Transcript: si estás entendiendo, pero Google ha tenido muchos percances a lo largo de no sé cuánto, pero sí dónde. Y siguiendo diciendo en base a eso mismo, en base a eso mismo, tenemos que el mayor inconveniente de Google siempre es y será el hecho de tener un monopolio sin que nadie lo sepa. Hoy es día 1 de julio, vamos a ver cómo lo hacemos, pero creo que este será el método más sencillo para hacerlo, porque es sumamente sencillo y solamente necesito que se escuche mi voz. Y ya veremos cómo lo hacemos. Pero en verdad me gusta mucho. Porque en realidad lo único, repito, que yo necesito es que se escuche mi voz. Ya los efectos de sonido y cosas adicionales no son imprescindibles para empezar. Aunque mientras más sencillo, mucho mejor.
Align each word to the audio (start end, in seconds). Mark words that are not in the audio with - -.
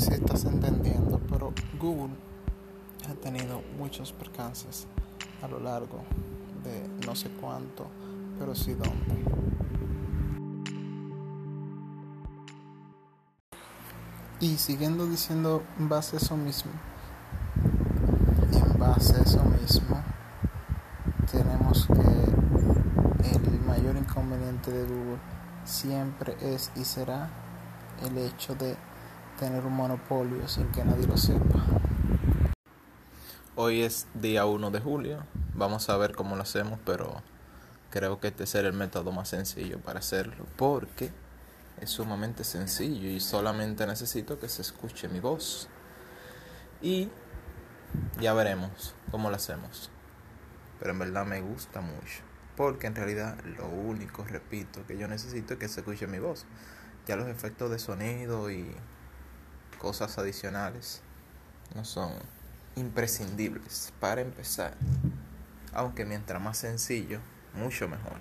si 0.00 0.12
estás 0.14 0.44
entendiendo, 0.44 1.20
pero 1.30 1.52
Google 1.78 2.14
ha 3.08 3.14
tenido 3.14 3.62
muchos 3.78 4.12
percances 4.12 4.86
a 5.40 5.46
lo 5.46 5.60
largo 5.60 6.02
de 6.64 7.06
no 7.06 7.14
sé 7.14 7.30
cuánto, 7.40 7.86
pero 8.38 8.54
sí 8.54 8.74
dónde. 8.74 9.24
Y 14.40 14.56
siguiendo 14.56 15.06
diciendo 15.06 15.62
en 15.78 15.88
base 15.88 16.16
a 16.16 16.18
eso 16.18 16.36
mismo, 16.36 16.72
en 18.52 18.78
base 18.78 19.16
a 19.16 19.20
eso 19.20 19.44
mismo, 19.44 20.02
tenemos 21.30 21.86
que 21.86 23.36
el 23.36 23.60
mayor 23.60 23.96
inconveniente 23.96 24.72
de 24.72 24.82
Google 24.82 25.18
siempre 25.64 26.36
es 26.40 26.72
y 26.74 26.84
será 26.84 27.30
el 28.02 28.18
hecho 28.18 28.54
de 28.56 28.76
tener 29.38 29.64
un 29.66 29.72
monopolio 29.74 30.46
sin 30.48 30.66
que 30.68 30.84
nadie 30.84 31.06
lo 31.06 31.16
sepa. 31.16 31.64
Hoy 33.56 33.82
es 33.82 34.06
día 34.14 34.46
1 34.46 34.70
de 34.70 34.80
julio, 34.80 35.24
vamos 35.54 35.88
a 35.88 35.96
ver 35.96 36.14
cómo 36.14 36.36
lo 36.36 36.42
hacemos, 36.42 36.78
pero 36.84 37.22
creo 37.90 38.20
que 38.20 38.28
este 38.28 38.46
será 38.46 38.68
el 38.68 38.74
método 38.74 39.12
más 39.12 39.28
sencillo 39.28 39.78
para 39.80 40.00
hacerlo, 40.00 40.46
porque 40.56 41.10
es 41.80 41.90
sumamente 41.90 42.44
sencillo 42.44 43.08
y 43.08 43.20
solamente 43.20 43.86
necesito 43.86 44.38
que 44.38 44.48
se 44.48 44.62
escuche 44.62 45.08
mi 45.08 45.20
voz. 45.20 45.68
Y 46.82 47.08
ya 48.20 48.34
veremos 48.34 48.94
cómo 49.10 49.30
lo 49.30 49.36
hacemos. 49.36 49.90
Pero 50.78 50.92
en 50.92 50.98
verdad 50.98 51.24
me 51.24 51.40
gusta 51.40 51.80
mucho. 51.80 52.22
Porque 52.56 52.86
en 52.86 52.94
realidad 52.94 53.36
lo 53.44 53.68
único, 53.68 54.24
repito, 54.24 54.86
que 54.86 54.98
yo 54.98 55.08
necesito 55.08 55.54
es 55.54 55.58
que 55.58 55.68
se 55.68 55.80
escuche 55.80 56.06
mi 56.06 56.18
voz. 56.18 56.46
Ya 57.06 57.16
los 57.16 57.28
efectos 57.28 57.70
de 57.70 57.78
sonido 57.78 58.50
y 58.50 58.74
cosas 59.84 60.16
adicionales 60.16 61.02
no 61.74 61.84
son 61.84 62.10
imprescindibles 62.74 63.92
para 64.00 64.22
empezar. 64.22 64.74
Aunque 65.74 66.06
mientras 66.06 66.40
más 66.40 66.56
sencillo, 66.56 67.20
mucho 67.52 67.86
mejor. 67.86 68.16